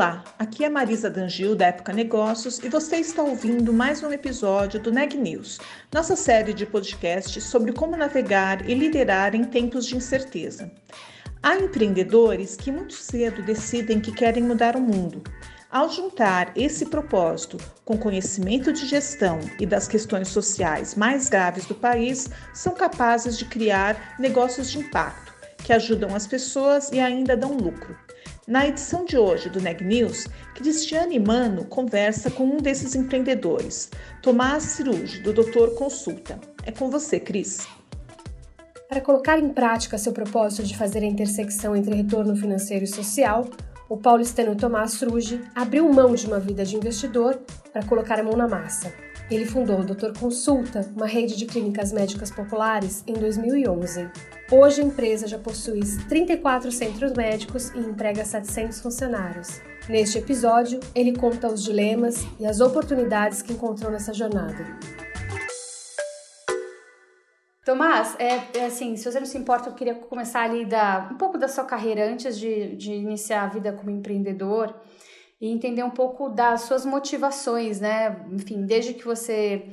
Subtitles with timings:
[0.00, 4.80] Olá, aqui é Marisa Dangil da Época Negócios e você está ouvindo mais um episódio
[4.80, 5.58] do Neg News,
[5.92, 10.72] nossa série de podcasts sobre como navegar e liderar em tempos de incerteza.
[11.42, 15.22] Há empreendedores que muito cedo decidem que querem mudar o mundo.
[15.70, 21.74] Ao juntar esse propósito com conhecimento de gestão e das questões sociais mais graves do
[21.74, 25.30] país, são capazes de criar negócios de impacto
[25.62, 27.94] que ajudam as pessoas e ainda dão lucro.
[28.50, 33.88] Na edição de hoje do Neg News, Cristiane Mano conversa com um desses empreendedores,
[34.20, 36.36] Tomás Cirujo, do Doutor Consulta.
[36.66, 37.68] É com você, Cris.
[38.88, 43.48] Para colocar em prática seu propósito de fazer a intersecção entre retorno financeiro e social,
[43.88, 47.38] o paulistano Tomás Cirujo abriu mão de uma vida de investidor
[47.72, 48.92] para colocar a mão na massa.
[49.30, 54.10] Ele fundou o Doutor Consulta, uma rede de clínicas médicas populares, em 2011.
[54.50, 59.60] Hoje a empresa já possui 34 centros médicos e emprega 700 funcionários.
[59.88, 64.66] Neste episódio, ele conta os dilemas e as oportunidades que encontrou nessa jornada.
[67.64, 71.16] Tomás, é, é, assim, se você não se importa, eu queria começar ali da, um
[71.16, 74.74] pouco da sua carreira antes de, de iniciar a vida como empreendedor
[75.40, 78.24] e entender um pouco das suas motivações, né?
[78.30, 79.72] Enfim, desde que você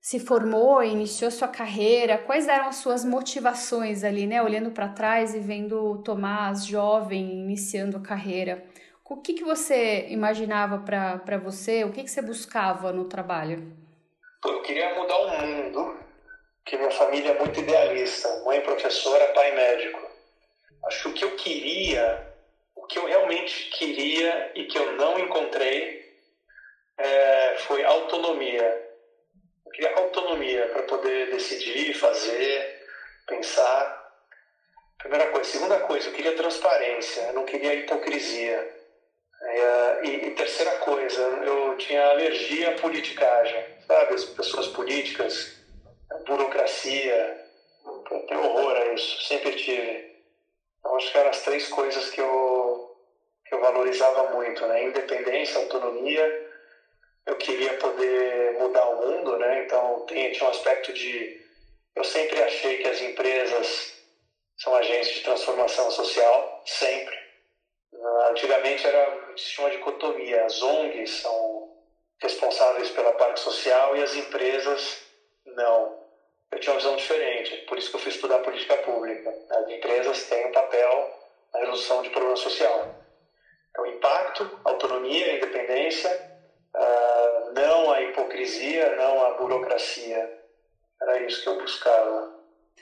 [0.00, 4.42] se formou, iniciou sua carreira, quais eram as suas motivações ali, né?
[4.42, 8.64] Olhando para trás e vendo o Tomás jovem iniciando a carreira.
[9.08, 11.84] O que, que você imaginava para você?
[11.84, 13.72] O que, que você buscava no trabalho?
[14.44, 15.98] Eu queria mudar o mundo,
[16.66, 18.28] que minha família é muito idealista.
[18.44, 20.00] Mãe professora, pai médico.
[20.86, 22.33] Acho que o que eu queria,
[22.84, 26.04] o que eu realmente queria e que eu não encontrei
[26.96, 28.84] é, foi autonomia
[29.74, 32.78] queria autonomia para poder decidir, fazer,
[33.26, 34.04] pensar.
[34.98, 35.50] Primeira coisa.
[35.50, 38.72] Segunda coisa, eu queria transparência, eu não queria hipocrisia.
[40.04, 44.14] E, e, terceira coisa, eu tinha alergia à politicagem, sabe?
[44.14, 45.52] As pessoas políticas,
[46.24, 47.36] burocracia,
[48.10, 50.14] eu tenho horror a isso, sempre tive.
[50.78, 52.73] Então, acho que eram as três coisas que eu,
[53.54, 54.84] eu valorizava muito, né?
[54.84, 56.44] Independência, autonomia
[57.26, 59.64] eu queria poder mudar o mundo, né?
[59.64, 61.42] Então tinha, tinha um aspecto de
[61.96, 63.94] eu sempre achei que as empresas
[64.58, 67.16] são agentes de transformação social, sempre.
[68.30, 71.70] Antigamente era existia uma dicotomia, as ONGs são
[72.20, 75.00] responsáveis pela parte social e as empresas
[75.46, 75.94] não.
[76.50, 79.32] Eu tinha uma visão diferente, por isso que eu fui estudar política pública.
[79.50, 81.10] As empresas têm um papel
[81.52, 83.03] na resolução de problema social.
[83.74, 86.10] Então, impacto, autonomia, independência
[86.76, 90.40] uh, não a hipocrisia, não a burocracia.
[91.02, 92.34] Era isso que eu buscava.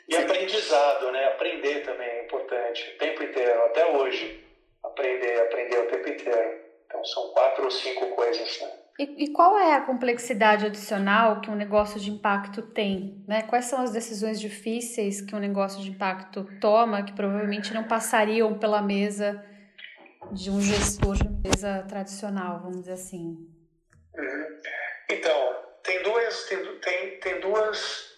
[0.06, 1.28] E aprendizado, né?
[1.28, 4.44] Aprender também é importante, o tempo inteiro, até hoje.
[4.84, 6.60] Aprender, aprender o tempo inteiro.
[6.86, 8.70] Então são quatro ou cinco coisas, né?
[8.98, 13.24] E, e, qual é a complexidade adicional que um negócio de impacto tem?
[13.26, 13.40] Né?
[13.40, 18.58] Quais são as decisões difíceis que um negócio de impacto toma que provavelmente não passariam
[18.58, 19.42] pela mesa
[20.32, 23.36] de um gestor de mesa tradicional, vamos dizer assim?
[24.14, 24.60] Uhum.
[25.10, 28.12] Então, tem duas, tem, tem, tem duas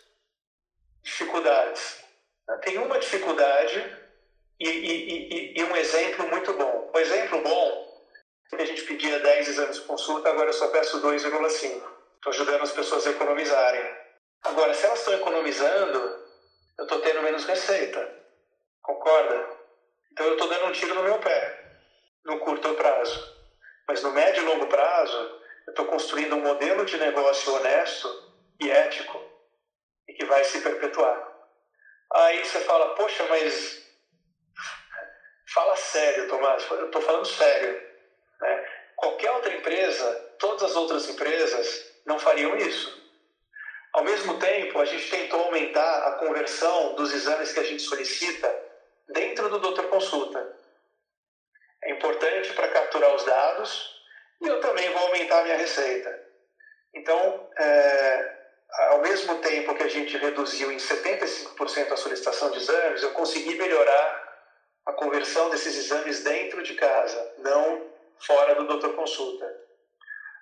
[1.02, 2.04] dificuldades.
[2.62, 3.84] Tem uma dificuldade
[4.60, 6.90] e, e, e, e um exemplo muito bom.
[6.94, 8.04] O exemplo bom
[8.52, 11.82] é que a gente pedia 10 exames de consulta, agora eu só peço 2,5.
[12.16, 13.96] Estou ajudando as pessoas a economizarem.
[14.44, 15.98] Agora, se elas estão economizando,
[16.78, 18.22] eu estou tendo menos receita.
[18.82, 19.48] Concorda?
[20.12, 21.63] Então eu estou dando um tiro no meu pé,
[22.24, 23.34] no curto prazo.
[23.86, 28.08] Mas no médio e longo prazo, eu estou construindo um modelo de negócio honesto
[28.60, 29.20] e ético
[30.08, 31.32] e que vai se perpetuar.
[32.14, 33.82] Aí você fala, poxa, mas
[35.52, 37.80] fala sério, Tomás, eu estou falando sério.
[38.40, 38.64] Né?
[38.96, 43.02] Qualquer outra empresa, todas as outras empresas não fariam isso.
[43.92, 48.52] Ao mesmo tempo, a gente tentou aumentar a conversão dos exames que a gente solicita
[49.08, 50.63] dentro do Doutor Consulta.
[51.84, 54.02] É importante para capturar os dados
[54.40, 56.22] e eu também vou aumentar a minha receita.
[56.94, 58.34] Então, é,
[58.90, 63.54] ao mesmo tempo que a gente reduziu em 75% a solicitação de exames, eu consegui
[63.56, 64.34] melhorar
[64.86, 67.86] a conversão desses exames dentro de casa, não
[68.18, 69.46] fora do doutor consulta.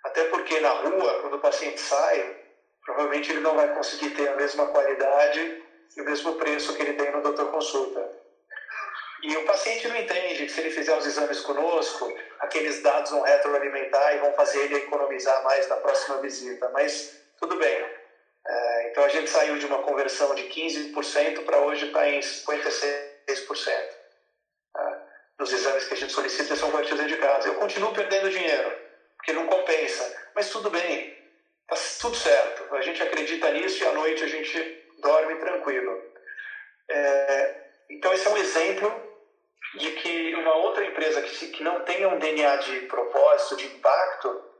[0.05, 2.37] Até porque na rua, quando o paciente sai,
[2.85, 5.63] provavelmente ele não vai conseguir ter a mesma qualidade
[5.97, 8.22] e o mesmo preço que ele tem no doutor consulta.
[9.23, 13.23] E o paciente não entende que se ele fizer os exames conosco, aqueles dados vão
[13.23, 16.69] retroalimentar e vão fazer ele economizar mais na próxima visita.
[16.71, 17.87] Mas tudo bem.
[18.45, 22.19] É, então a gente saiu de uma conversão de 15% para hoje estar tá em
[22.19, 23.07] 56%.
[24.73, 25.07] Tá?
[25.39, 27.47] Nos exames que a gente solicita são de casa.
[27.47, 28.77] Eu continuo perdendo dinheiro,
[29.17, 30.31] porque não compensa.
[30.35, 31.17] Mas tudo bem,
[31.71, 32.75] está tudo certo.
[32.75, 36.11] A gente acredita nisso e à noite a gente dorme tranquilo.
[36.91, 37.55] É,
[37.89, 39.12] então esse é um exemplo
[39.75, 44.53] de que uma outra empresa que, que não tenha um DNA de propósito, de impacto,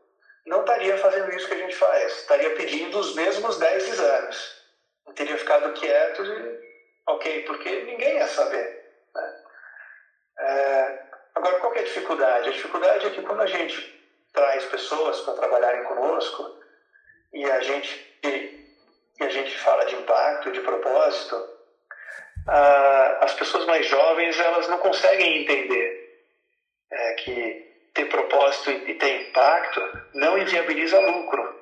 [0.47, 2.13] não estaria fazendo isso que a gente faz.
[2.19, 4.63] Estaria pedindo os mesmos 10 exames.
[5.15, 6.61] Teria ficado quieto e,
[7.07, 8.83] ok, porque ninguém ia saber.
[9.15, 9.43] Né?
[10.39, 11.03] É,
[11.35, 12.49] agora, qual é a dificuldade?
[12.49, 16.59] A dificuldade é que quando a gente traz pessoas para trabalharem conosco
[17.35, 18.29] e a gente, e,
[19.21, 21.52] e a gente fala de impacto, de propósito,
[22.49, 26.03] ah, as pessoas mais jovens elas não conseguem entender
[26.91, 29.81] é, que ter propósito e ter impacto
[30.15, 31.61] não inviabiliza lucro.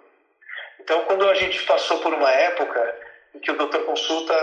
[0.81, 2.99] Então, quando a gente passou por uma época
[3.35, 4.35] em que o doutor consulta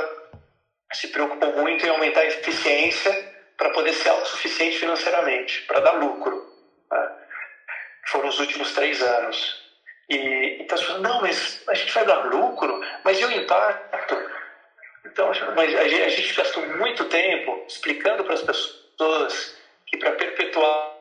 [0.93, 6.45] se preocupou muito em aumentar a eficiência para poder ser autossuficiente financeiramente, para dar lucro.
[6.91, 7.11] Né?
[8.05, 9.65] Foram os últimos três anos.
[10.09, 14.15] E então as pessoas, não, mas a gente vai dar lucro, mas e o impacto?
[15.11, 19.55] Então, mas a gente, a gente gastou muito tempo explicando para as pessoas
[19.85, 20.97] que para perpetuar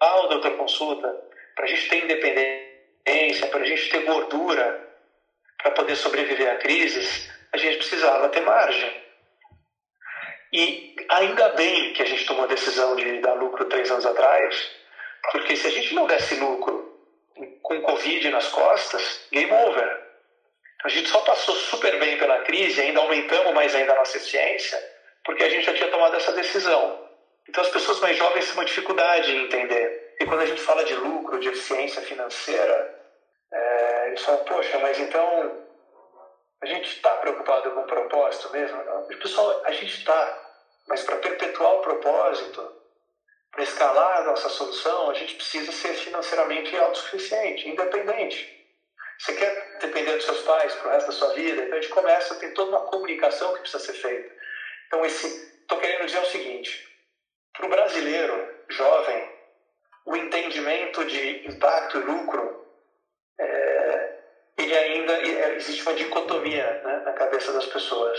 [0.00, 1.08] o doutor consulta,
[1.54, 4.88] para a gente ter independência, para a gente ter gordura,
[5.58, 9.02] para poder sobreviver a crises, a gente precisava ter margem.
[10.52, 14.70] E ainda bem que a gente tomou a decisão de dar lucro três anos atrás,
[15.32, 16.90] porque se a gente não desse lucro
[17.62, 20.09] com Covid nas costas, game over.
[20.84, 24.78] A gente só passou super bem pela crise, ainda aumentamos mais ainda a nossa eficiência,
[25.24, 27.08] porque a gente já tinha tomado essa decisão.
[27.48, 30.16] Então as pessoas mais jovens têm uma dificuldade em entender.
[30.20, 33.00] E quando a gente fala de lucro, de eficiência financeira,
[33.52, 35.66] é, eles falam, poxa, mas então
[36.62, 38.82] a gente está preocupado com o propósito mesmo?
[38.84, 40.38] Não, pessoal, a gente está,
[40.86, 42.80] mas para perpetuar o propósito,
[43.50, 48.59] para escalar a nossa solução, a gente precisa ser financeiramente autossuficiente, independente.
[49.20, 51.62] Você quer depender dos seus pais para o resto da sua vida?
[51.62, 54.32] Então a gente começa a ter toda uma comunicação que precisa ser feita.
[54.86, 56.82] Então, estou querendo dizer o seguinte:
[57.52, 59.30] para o brasileiro jovem,
[60.06, 62.66] o entendimento de impacto e lucro,
[63.38, 64.14] é,
[64.56, 68.18] ele ainda é, existe uma dicotomia né, na cabeça das pessoas.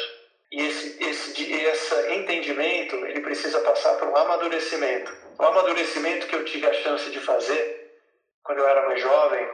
[0.51, 5.11] E esse, esse, esse entendimento ele precisa passar por um amadurecimento.
[5.39, 7.89] Um amadurecimento que eu tive a chance de fazer
[8.43, 9.49] quando eu era mais jovem,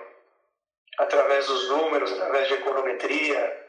[0.98, 3.66] através dos números, através de econometria,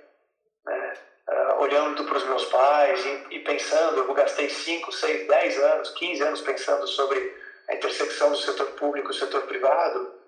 [0.65, 0.95] né?
[1.29, 5.91] uh, olhando para os meus pais e, e, pensando, eu gastei 5, 6, 10 anos,
[5.91, 7.37] 15 anos pensando sobre
[7.69, 10.19] a intersecção do setor público e do setor privado,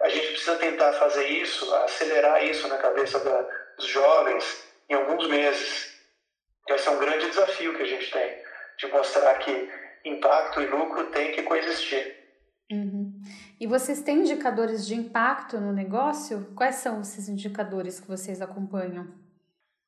[0.00, 5.26] a gente precisa tentar fazer isso, acelerar isso na cabeça da, dos jovens em alguns
[5.28, 5.94] meses.
[6.68, 8.42] Esse é um grande desafio que a gente tem,
[8.78, 9.70] de mostrar que
[10.04, 12.16] impacto e lucro têm que coexistir.
[12.70, 13.05] Uhum.
[13.58, 16.52] E vocês têm indicadores de impacto no negócio?
[16.54, 19.14] Quais são esses indicadores que vocês acompanham?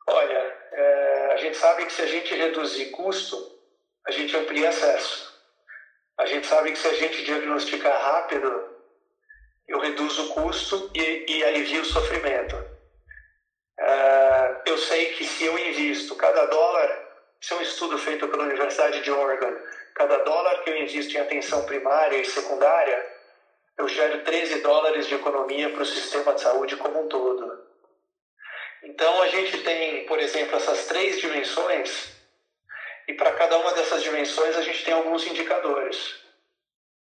[0.07, 3.37] Olha, é, a gente sabe que se a gente reduzir custo,
[4.07, 5.29] a gente amplia acesso.
[6.17, 8.75] A gente sabe que se a gente diagnosticar rápido,
[9.69, 12.57] eu reduzo o custo e, e alivio o sofrimento.
[13.79, 17.07] É, eu sei que se eu invisto cada dólar,
[17.39, 19.55] isso é um estudo feito pela Universidade de Oregon,
[19.95, 23.18] cada dólar que eu invisto em atenção primária e secundária,
[23.79, 27.67] eu gero 13 dólares de economia para o sistema de saúde como um todo.
[28.83, 32.13] Então a gente tem, por exemplo, essas três dimensões,
[33.07, 36.21] e para cada uma dessas dimensões a gente tem alguns indicadores.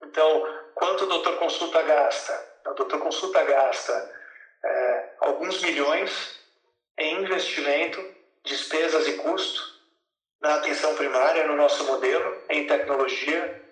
[0.03, 2.57] Então, quanto o doutor consulta gasta?
[2.67, 4.15] O doutor consulta gasta
[4.65, 6.41] é, alguns milhões
[6.99, 8.05] em investimento,
[8.45, 9.77] despesas e custo
[10.41, 13.63] na atenção primária, no nosso modelo, em tecnologia.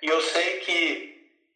[0.00, 1.11] E eu sei que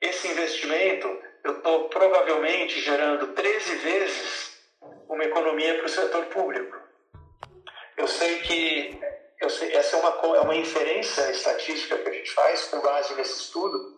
[0.07, 4.59] esse investimento eu estou provavelmente gerando 13 vezes
[5.09, 6.77] uma economia para o setor público.
[7.97, 9.01] Eu sei que
[9.41, 13.15] eu sei, essa é uma, é uma inferência estatística que a gente faz com base
[13.15, 13.97] nesse estudo,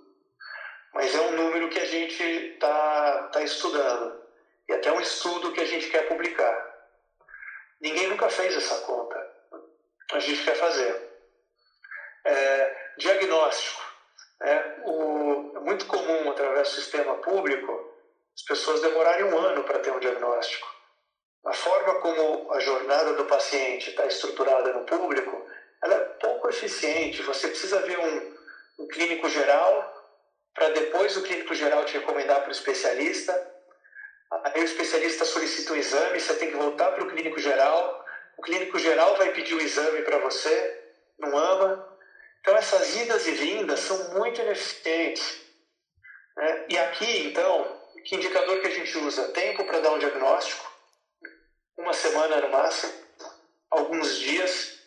[0.93, 4.21] mas é um número que a gente está tá estudando
[4.69, 6.69] e até um estudo que a gente quer publicar.
[7.81, 9.17] Ninguém nunca fez essa conta.
[10.13, 11.09] A gente quer fazer.
[12.25, 13.88] É, diagnóstico.
[14.43, 17.93] É, o, é muito comum, através do sistema público,
[18.35, 20.67] as pessoas demorarem um ano para ter um diagnóstico.
[21.45, 25.47] A forma como a jornada do paciente está estruturada no público
[25.83, 27.23] ela é pouco eficiente.
[27.23, 28.35] Você precisa ver um,
[28.81, 29.95] um clínico geral
[30.55, 33.33] para depois o clínico geral te recomendar para o especialista.
[34.45, 38.05] Aí o especialista solicita um exame, você tem que voltar para o clínico geral.
[38.37, 40.85] O clínico geral vai pedir o exame para você,
[41.19, 41.98] não ama.
[42.41, 45.41] Então essas idas e vindas são muito ineficientes.
[46.37, 46.67] Né?
[46.69, 49.29] E aqui, então, que indicador que a gente usa?
[49.33, 50.71] Tempo para dar um diagnóstico,
[51.77, 52.93] uma semana no máximo,
[53.71, 54.79] alguns dias.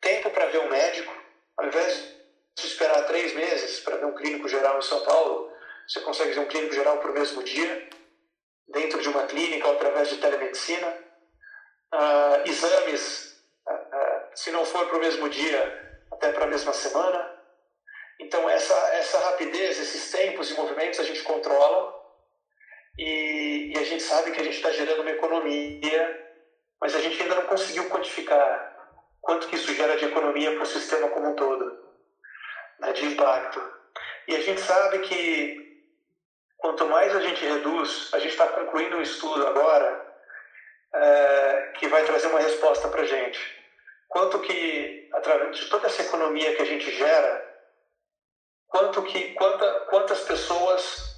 [0.00, 1.12] Tempo para ver um médico,
[1.56, 2.14] ao invés
[2.58, 5.50] de esperar três meses para ver um clínico geral em São Paulo,
[5.86, 7.88] você consegue ver um clínico geral por mesmo dia,
[8.68, 10.88] dentro de uma clínica ou através de telemedicina.
[11.94, 15.85] Uh, exames, uh, uh, se não for para o mesmo dia,
[16.16, 17.36] até para a mesma semana.
[18.18, 21.94] Então, essa, essa rapidez, esses tempos e movimentos a gente controla
[22.98, 26.34] e, e a gente sabe que a gente está gerando uma economia,
[26.80, 28.74] mas a gente ainda não conseguiu quantificar
[29.20, 31.78] quanto que isso gera de economia para o sistema como um todo,
[32.80, 33.60] né, de impacto.
[34.28, 35.82] E a gente sabe que
[36.56, 40.14] quanto mais a gente reduz, a gente está concluindo um estudo agora
[40.94, 43.65] é, que vai trazer uma resposta para a gente.
[44.08, 47.56] Quanto que, através de toda essa economia que a gente gera,
[48.68, 51.16] quanto que, quanta, quantas pessoas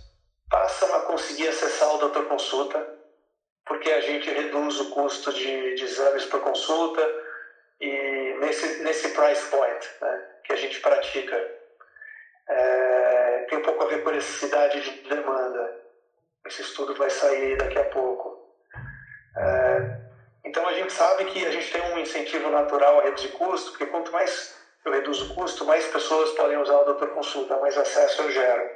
[0.51, 2.99] passam a conseguir acessar o doutor consulta,
[3.67, 7.07] porque a gente reduz o custo de, de exames por consulta
[7.81, 11.59] e nesse, nesse price point né, que a gente pratica.
[12.49, 15.83] É, tem um pouco a ver com a necessidade de demanda.
[16.47, 18.49] Esse estudo vai sair daqui a pouco.
[19.37, 19.68] É,
[20.49, 23.85] então a gente sabe que a gente tem um incentivo natural a reduzir custo, porque
[23.85, 28.23] quanto mais eu reduzo o custo, mais pessoas podem usar o doutor consulta, mais acesso
[28.23, 28.71] eu gero.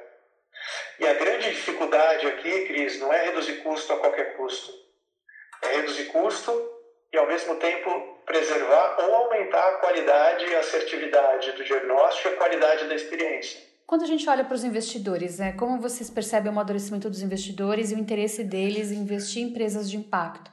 [1.01, 4.71] E a grande dificuldade aqui, Cris, não é reduzir custo a qualquer custo.
[5.63, 6.53] É reduzir custo
[7.11, 12.37] e, ao mesmo tempo, preservar ou aumentar a qualidade e assertividade do diagnóstico e a
[12.37, 13.61] qualidade da experiência.
[13.87, 17.91] Quando a gente olha para os investidores, né, como vocês percebem o amadurecimento dos investidores
[17.91, 20.53] e o interesse deles em investir em empresas de impacto?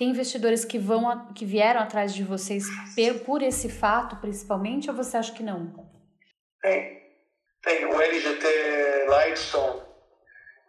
[0.00, 2.64] Tem investidores que vão que vieram atrás de vocês
[3.26, 5.74] por esse fato, principalmente, ou você acha que não?
[6.62, 7.02] Tem.
[7.62, 7.84] Tem.
[7.84, 8.46] O LGT
[9.08, 9.82] Lightstone,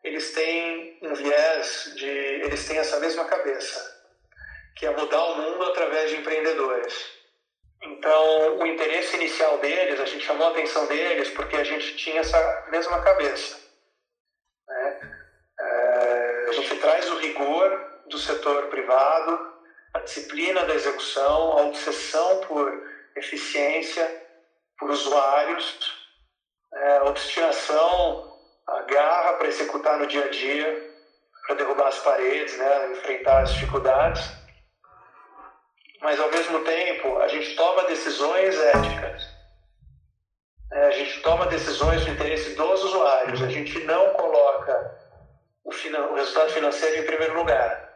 [0.04, 2.10] eles têm um viés de.
[2.10, 3.80] Eles têm essa mesma cabeça,
[4.76, 6.94] que é mudar o mundo através de empreendedores.
[7.84, 12.20] Então, o interesse inicial deles, a gente chamou a atenção deles porque a gente tinha
[12.20, 13.61] essa mesma cabeça.
[16.52, 19.54] A gente traz o rigor do setor privado,
[19.94, 22.70] a disciplina da execução, a obsessão por
[23.16, 24.06] eficiência,
[24.78, 25.80] por usuários,
[26.74, 30.92] é, a obstinação, a garra para executar no dia a dia,
[31.48, 34.30] para derrubar as paredes, né, enfrentar as dificuldades.
[36.02, 39.24] Mas ao mesmo tempo, a gente toma decisões éticas.
[40.74, 43.42] É, a gente toma decisões no interesse dos usuários.
[43.42, 45.01] A gente não coloca
[45.64, 47.92] o, o resultado financeiro em primeiro lugar.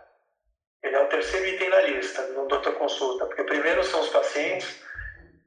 [0.84, 4.82] Ele é o terceiro item na lista no doutor consulta, porque primeiro são os pacientes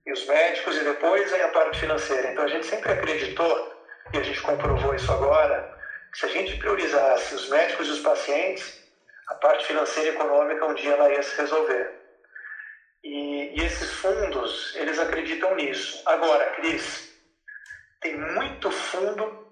[0.05, 2.33] e os médicos e depois vem a parte financeira.
[2.33, 3.73] Então a gente sempre acreditou,
[4.13, 5.79] e a gente comprovou isso agora,
[6.13, 8.83] que se a gente priorizasse os médicos e os pacientes,
[9.29, 11.95] a parte financeira e econômica um dia ela ia se resolver.
[13.05, 16.03] E, e esses fundos, eles acreditam nisso.
[16.07, 17.13] Agora, Cris,
[18.01, 19.47] tem muito fundo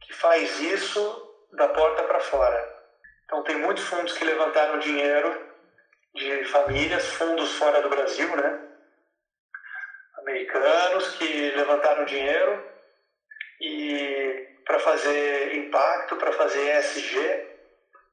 [0.00, 2.76] que faz isso da porta para fora.
[3.24, 5.46] Então, tem muitos fundos que levantaram dinheiro
[6.14, 8.60] de famílias, fundos fora do Brasil, né?
[10.18, 12.64] Americanos que levantaram dinheiro
[13.60, 17.46] e para fazer impacto, para fazer ESG,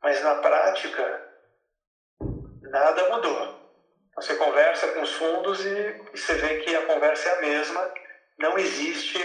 [0.02, 1.30] mas na prática
[2.62, 3.64] nada mudou.
[4.16, 7.94] Você conversa com os fundos e você vê que a conversa é a mesma,
[8.38, 9.20] não existe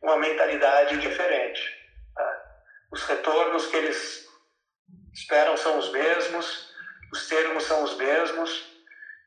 [0.00, 1.77] uma mentalidade diferente.
[2.90, 4.26] Os retornos que eles
[5.12, 6.72] esperam são os mesmos,
[7.12, 8.72] os termos são os mesmos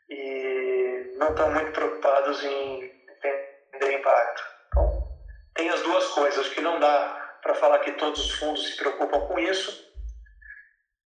[0.10, 2.92] e não estão muito preocupados em
[3.22, 4.44] ter impacto.
[4.68, 5.08] Então,
[5.56, 9.20] tem as duas coisas, que não dá para falar que todos os fundos se preocupam
[9.28, 9.92] com isso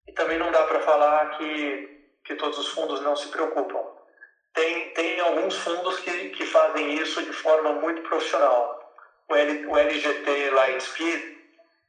[0.08, 3.80] e também não dá para falar que, que todos os fundos não se preocupam.
[4.54, 8.82] Tem, tem alguns fundos que, que fazem isso de forma muito profissional.
[9.30, 11.35] O, L, o LGT Lightspeed,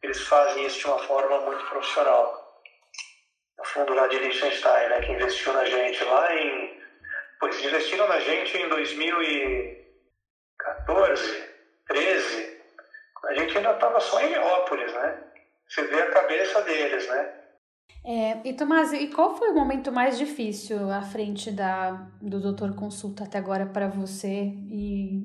[0.03, 2.47] eles fazem isso de uma forma muito profissional
[3.59, 6.77] o fundo lá de Liechtenstein, né, que investiu na gente lá em.
[7.39, 11.45] Pois investiram na gente em 2014,
[11.87, 12.57] 13.
[13.27, 15.23] A gente ainda estava só em Neópolis, né?
[15.69, 17.33] Você vê a cabeça deles, né?
[18.05, 21.91] É, e Tomás, e qual foi o momento mais difícil à frente da,
[22.23, 25.25] do Doutor Consulta até agora para você e,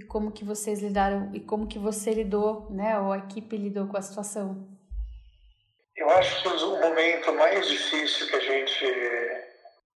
[0.00, 3.86] e como que vocês lidaram e como que você lidou, né, ou a equipe lidou
[3.86, 4.66] com a situação?
[5.94, 8.86] Eu acho que o momento mais difícil que a gente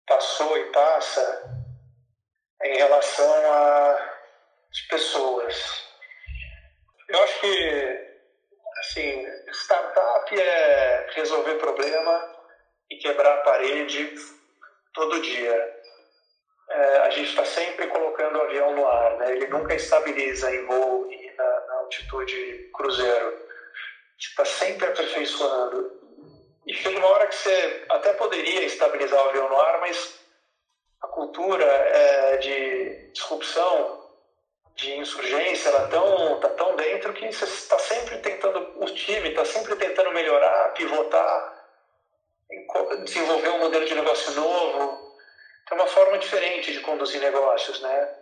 [0.06, 1.64] passou e passa
[2.60, 3.32] é em relação
[4.70, 5.88] às pessoas.
[7.08, 8.14] Eu acho que
[8.80, 12.36] assim, startup é resolver problema
[12.90, 14.14] e quebrar parede
[14.92, 15.73] todo dia.
[16.74, 19.30] É, a gente está sempre colocando o avião no ar, né?
[19.30, 23.38] ele nunca estabiliza em voo e na, na altitude cruzeiro.
[24.18, 25.92] Está sempre aperfeiçoando.
[26.66, 30.18] E chega uma hora que você até poderia estabilizar o avião no ar, mas
[31.02, 34.02] a cultura é, de disrupção
[34.74, 39.44] de insurgência, ela tão, tá tão dentro que você está sempre tentando, o time está
[39.44, 41.66] sempre tentando melhorar, pivotar,
[43.04, 45.13] desenvolver um modelo de negócio novo.
[45.68, 48.14] Tem uma forma diferente de conduzir negócios, né?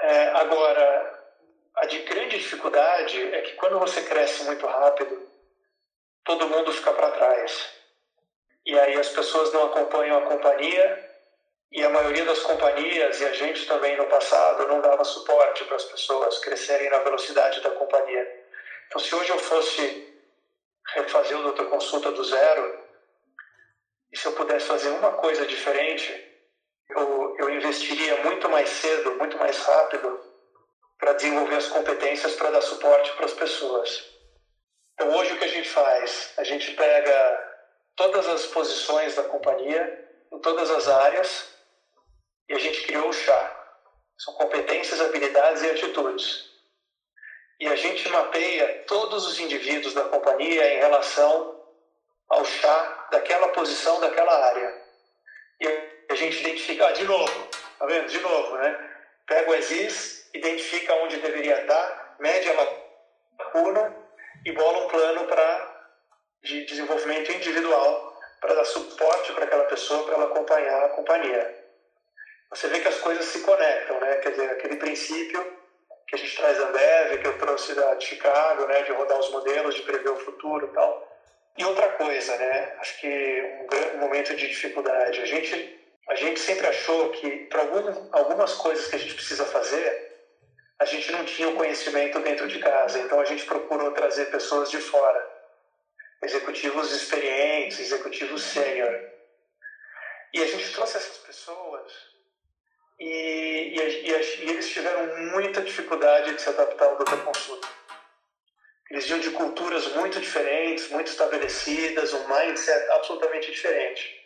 [0.00, 1.24] É, agora,
[1.76, 5.28] a de grande dificuldade é que quando você cresce muito rápido,
[6.24, 7.70] todo mundo fica para trás.
[8.64, 11.10] E aí as pessoas não acompanham a companhia
[11.72, 15.76] e a maioria das companhias, e a gente também no passado, não dava suporte para
[15.76, 18.44] as pessoas crescerem na velocidade da companhia.
[18.86, 20.12] Então, se hoje eu fosse
[20.94, 22.81] refazer o doutor consulta do zero,
[24.22, 26.08] se eu pudesse fazer uma coisa diferente,
[26.90, 30.20] eu, eu investiria muito mais cedo, muito mais rápido,
[30.96, 34.04] para desenvolver as competências para dar suporte para as pessoas.
[34.94, 36.34] Então, hoje o que a gente faz?
[36.36, 37.52] A gente pega
[37.96, 41.48] todas as posições da companhia, em todas as áreas,
[42.48, 43.74] e a gente criou o chá.
[44.18, 46.48] São competências, habilidades e atitudes.
[47.58, 51.60] E a gente mapeia todos os indivíduos da companhia em relação
[52.28, 54.82] ao chá daquela posição, daquela área.
[55.60, 55.68] E
[56.10, 57.48] a gente identifica, ah, de novo,
[57.78, 58.08] tá vendo?
[58.08, 58.90] De novo, né?
[59.26, 62.68] Pega o ESIS, identifica onde deveria estar, mede a
[63.38, 63.96] lacuna
[64.44, 65.70] e bola um plano para
[66.42, 71.62] de desenvolvimento individual para dar suporte para aquela pessoa, para ela acompanhar a companhia
[72.52, 74.16] você vê que as coisas se conectam, né?
[74.16, 75.42] Quer dizer, aquele princípio
[76.06, 78.82] que a gente traz da Ambev, que eu trouxe da, Chicago, né?
[78.82, 81.11] De rodar os modelos, de prever o futuro e tal.
[81.56, 82.76] E outra coisa, né?
[82.78, 85.20] Acho que um, um momento de dificuldade.
[85.20, 89.44] A gente, a gente sempre achou que para algum, algumas coisas que a gente precisa
[89.44, 90.12] fazer,
[90.78, 92.98] a gente não tinha o conhecimento dentro de casa.
[92.98, 95.30] Então a gente procurou trazer pessoas de fora,
[96.22, 99.10] executivos experientes, executivos sênior.
[100.32, 102.12] E a gente trouxe essas pessoas
[102.98, 107.68] e, e, e, e, eles tiveram muita dificuldade de se adaptar ao doutor consulta.
[108.92, 114.20] Eles vinham de culturas muito diferentes, muito estabelecidas, um mindset absolutamente diferente.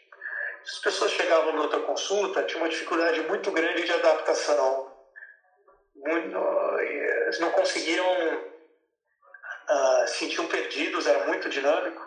[0.60, 4.90] As pessoas chegavam no doutor consulta, tinha uma dificuldade muito grande de adaptação.
[5.94, 6.36] Muito,
[6.80, 8.42] eles não conseguiam,
[9.70, 12.02] uh, sentiam perdidos, era muito dinâmico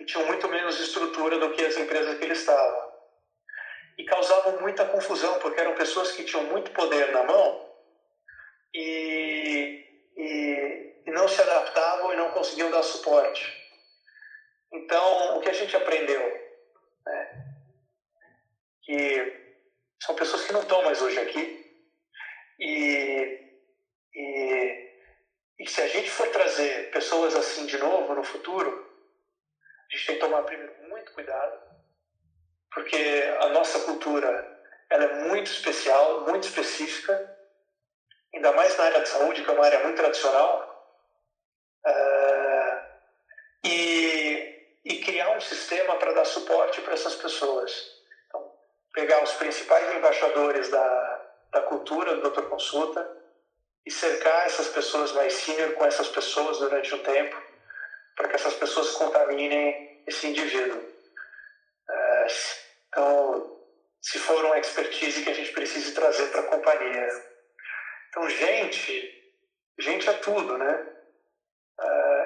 [0.00, 2.88] e tinham muito menos estrutura do que as empresas que eles estavam
[3.98, 7.60] e causavam muita confusão, porque eram pessoas que tinham muito poder na mão
[8.72, 9.82] e,
[10.16, 13.42] e, e não se adaptavam e não conseguiam dar suporte.
[14.70, 16.20] Então, o que a gente aprendeu?
[17.06, 17.44] Né?
[18.82, 19.56] Que
[20.02, 21.66] são pessoas que não estão mais hoje aqui
[22.60, 23.40] e,
[24.14, 24.90] e,
[25.58, 28.86] e se a gente for trazer pessoas assim de novo no futuro,
[29.90, 31.58] a gente tem que tomar primeiro muito cuidado
[32.70, 37.38] porque a nossa cultura ela é muito especial, muito específica,
[38.34, 40.77] ainda mais na área de saúde, que é uma área muito tradicional,
[43.64, 47.72] e, e criar um sistema para dar suporte para essas pessoas.
[48.26, 48.52] Então,
[48.92, 53.16] pegar os principais embaixadores da, da cultura do Doutor Consulta
[53.84, 57.36] e cercar essas pessoas mais senior com essas pessoas durante o tempo,
[58.14, 60.78] para que essas pessoas contaminem esse indivíduo.
[61.88, 62.26] Uh,
[62.88, 63.58] então,
[64.00, 67.08] se for uma expertise que a gente precise trazer para a companhia.
[68.08, 69.34] Então, gente,
[69.78, 70.86] gente é tudo, né?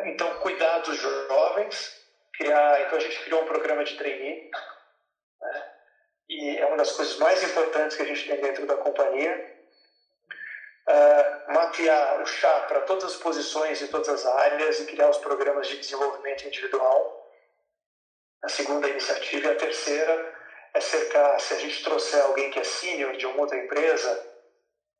[0.05, 2.01] Então, cuidar dos jovens,
[2.35, 2.83] criar.
[2.83, 4.51] Então, a gente criou um programa de trainee,
[5.41, 5.73] né?
[6.29, 9.53] e é uma das coisas mais importantes que a gente tem dentro da companhia.
[10.89, 15.19] Uh, mapear o chá para todas as posições e todas as áreas e criar os
[15.19, 17.31] programas de desenvolvimento individual.
[18.43, 19.47] A segunda iniciativa.
[19.47, 20.35] E a terceira,
[20.75, 24.33] é cercar, se a gente trouxer alguém que é sênior de uma outra empresa,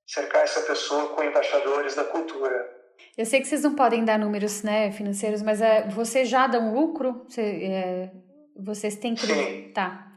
[0.07, 2.82] cercar essa pessoa com embaixadores da cultura.
[3.17, 6.59] Eu sei que vocês não podem dar números né, financeiros, mas é, você já dá
[6.59, 7.25] um lucro?
[7.29, 8.11] Você, é,
[8.57, 9.27] vocês têm que.
[9.27, 9.71] Sim.
[9.75, 10.09] Tá.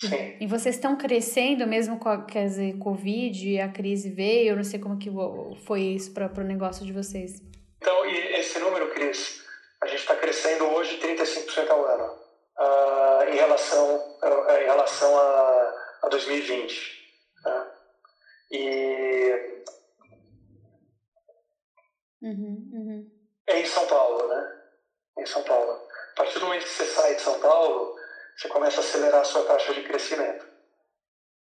[0.00, 0.36] Sim.
[0.40, 4.64] E vocês estão crescendo mesmo com a quer dizer, Covid, a crise veio, eu não
[4.64, 5.10] sei como que
[5.64, 7.40] foi isso para o negócio de vocês.
[7.78, 9.42] Então, e esse número, Cris,
[9.82, 12.04] a gente está crescendo hoje 35% ao ano
[12.58, 17.04] uh, em relação, uh, em relação a, a 2020.
[17.42, 17.70] Tá?
[18.50, 19.62] E
[22.24, 23.10] uhum, uhum.
[23.46, 24.62] é em São Paulo, né?
[25.18, 25.70] Em São Paulo.
[26.12, 27.94] A partir do momento que você sai de São Paulo,
[28.36, 30.46] você começa a acelerar a sua taxa de crescimento.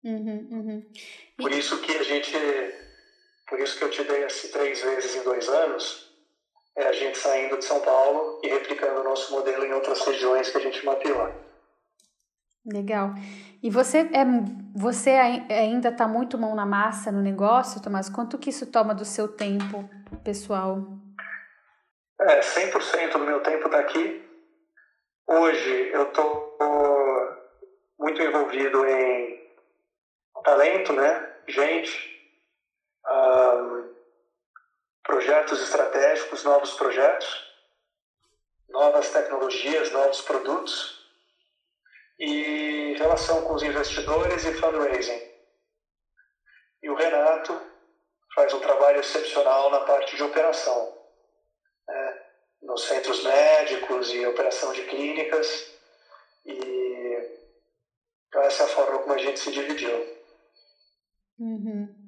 [0.04, 0.92] Uhum, uhum.
[1.38, 2.38] Por isso que a gente,
[3.48, 6.10] por isso que eu te dei assim três vezes em dois anos,
[6.76, 10.50] é a gente saindo de São Paulo e replicando o nosso modelo em outras regiões
[10.50, 11.49] que a gente mapeou.
[12.66, 13.14] Legal.
[13.64, 14.26] E você é
[14.76, 18.10] você ainda está muito mão na massa no negócio, Tomás?
[18.10, 19.90] Quanto que isso toma do seu tempo
[20.24, 20.84] pessoal?
[22.20, 24.26] É, 100% do meu tempo está aqui.
[25.26, 26.58] Hoje eu estou
[27.98, 29.40] muito envolvido em
[30.44, 31.34] talento, né?
[31.48, 32.32] Gente,
[33.08, 33.94] um,
[35.04, 37.54] projetos estratégicos, novos projetos,
[38.70, 40.99] novas tecnologias, novos produtos
[42.20, 45.22] e relação com os investidores e fundraising.
[46.84, 47.60] E o Renato
[48.36, 50.98] faz um trabalho excepcional na parte de operação,
[51.88, 52.26] né?
[52.62, 55.74] nos centros médicos e operação de clínicas.
[56.46, 57.40] E
[58.28, 60.20] então essa é a forma como a gente se dividiu.
[61.40, 61.99] Uhum.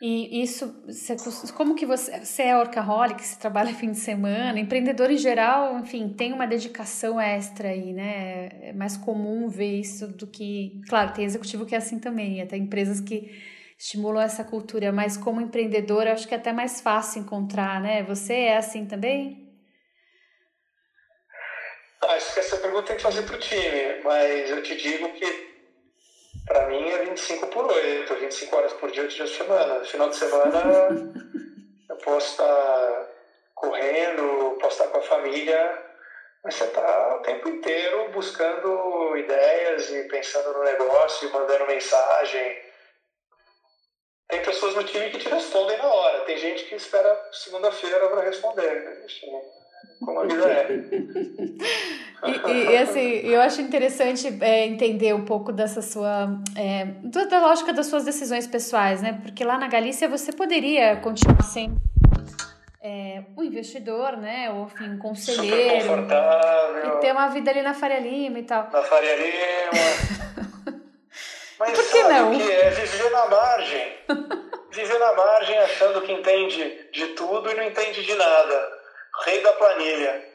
[0.00, 1.16] E isso, você,
[1.52, 6.08] como que você, você é workaholic, você trabalha fim de semana, empreendedor em geral, enfim,
[6.08, 8.48] tem uma dedicação extra aí, né?
[8.68, 12.56] É mais comum ver isso do que, claro, tem executivo que é assim também, até
[12.56, 13.28] empresas que
[13.76, 18.04] estimulam essa cultura, mas como empreendedor, acho que é até mais fácil encontrar, né?
[18.04, 19.52] Você é assim também?
[22.02, 25.12] Ah, acho que essa pergunta tem que fazer para o time, mas eu te digo
[25.14, 25.47] que
[26.48, 29.84] para mim é 25 por 8, 25 horas por dia, 8 dias por semana.
[29.84, 30.88] Final de semana
[31.88, 33.08] eu posso estar
[33.54, 35.84] correndo, posso estar com a família,
[36.42, 42.68] mas você está o tempo inteiro buscando ideias e pensando no negócio, mandando mensagem.
[44.28, 48.22] Tem pessoas no time que te respondem na hora, tem gente que espera segunda-feira para
[48.22, 49.04] responder.
[50.00, 50.68] Como a vida é.
[52.48, 56.28] E, e, assim, eu acho interessante é, entender um pouco dessa sua.
[56.56, 56.84] É,
[57.28, 59.20] da lógica das suas decisões pessoais, né?
[59.22, 61.80] Porque lá na Galícia você poderia continuar sendo
[62.82, 64.50] é, um investidor, né?
[64.50, 65.80] Ou, enfim, um conselheiro.
[65.82, 66.86] Super confortável.
[66.88, 68.68] E ter uma vida ali na Faria Lima e tal.
[68.72, 70.78] Na Faria Lima.
[71.58, 72.32] Mas Por que sabe não?
[72.32, 72.70] o que é?
[72.70, 73.92] Viver na margem.
[74.70, 78.77] Viver na margem achando que entende de tudo e não entende de nada.
[79.24, 80.28] Rei da planilha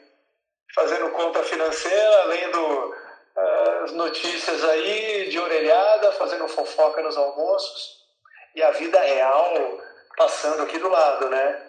[0.74, 2.94] fazendo conta financeira, lendo
[3.84, 8.04] as uh, notícias aí de orelhada, fazendo fofoca nos almoços
[8.54, 9.80] e a vida real
[10.16, 11.62] passando aqui do lado, né?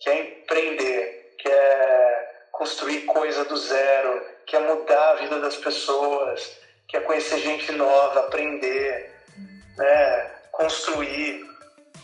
[0.00, 5.56] Que é empreender, que é construir coisa do zero, que é mudar a vida das
[5.56, 9.12] pessoas, que é conhecer gente nova, aprender,
[9.76, 10.30] né?
[10.50, 11.44] Construir.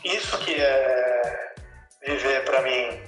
[0.04, 1.54] Isso que é
[2.02, 3.07] viver para mim.